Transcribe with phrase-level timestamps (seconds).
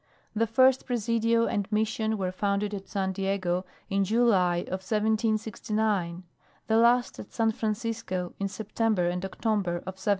[0.35, 6.23] The first Presidio and Mission were founded at San Diego in July of 1769;
[6.65, 10.07] the last at San Francisco in September and October of 1776.